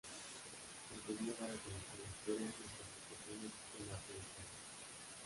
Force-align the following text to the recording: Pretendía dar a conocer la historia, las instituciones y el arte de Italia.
Pretendía 0.89 1.33
dar 1.39 1.51
a 1.53 1.57
conocer 1.63 1.97
la 2.01 2.07
historia, 2.11 2.47
las 2.47 2.65
instituciones 2.71 3.51
y 3.77 3.83
el 3.83 3.91
arte 3.93 4.13
de 4.13 4.17
Italia. 4.19 4.55